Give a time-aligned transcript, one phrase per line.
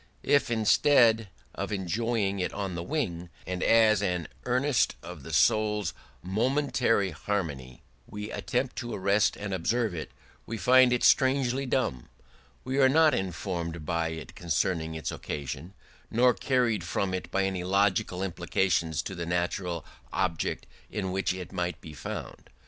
[0.23, 5.93] If instead of enjoying it on the wing, and as an earnest of the soul's
[6.23, 10.09] momentary harmony, we attempt to arrest and observe it,
[10.47, 12.09] we find it strangely dumb;
[12.63, 15.75] we are not informed by it concerning its occasion,
[16.09, 21.51] nor carried from it by any logical implication to the natural object in which it
[21.51, 22.49] might be found.